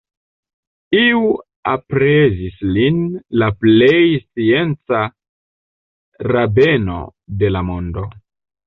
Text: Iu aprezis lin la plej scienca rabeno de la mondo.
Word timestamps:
Iu 0.99 1.19
aprezis 1.73 2.57
lin 2.79 2.99
la 3.43 3.51
plej 3.61 4.01
scienca 4.25 5.03
rabeno 6.35 7.01
de 7.45 7.55
la 7.57 7.67
mondo. 7.73 8.11